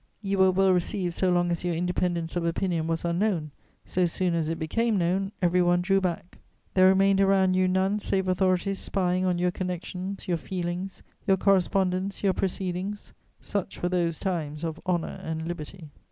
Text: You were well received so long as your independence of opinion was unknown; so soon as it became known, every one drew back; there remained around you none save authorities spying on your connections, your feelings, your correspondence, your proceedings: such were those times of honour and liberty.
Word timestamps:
You 0.23 0.39
were 0.39 0.49
well 0.49 0.73
received 0.73 1.13
so 1.13 1.31
long 1.31 1.51
as 1.51 1.63
your 1.63 1.75
independence 1.75 2.35
of 2.35 2.43
opinion 2.43 2.87
was 2.87 3.05
unknown; 3.05 3.51
so 3.85 4.07
soon 4.07 4.33
as 4.33 4.49
it 4.49 4.57
became 4.57 4.97
known, 4.97 5.31
every 5.43 5.61
one 5.61 5.83
drew 5.83 6.01
back; 6.01 6.39
there 6.73 6.87
remained 6.87 7.21
around 7.21 7.55
you 7.55 7.67
none 7.67 7.99
save 7.99 8.27
authorities 8.27 8.79
spying 8.79 9.25
on 9.25 9.37
your 9.37 9.51
connections, 9.51 10.27
your 10.27 10.37
feelings, 10.37 11.03
your 11.27 11.37
correspondence, 11.37 12.23
your 12.23 12.33
proceedings: 12.33 13.13
such 13.41 13.83
were 13.83 13.89
those 13.89 14.17
times 14.17 14.63
of 14.63 14.79
honour 14.87 15.19
and 15.23 15.47
liberty. 15.47 15.91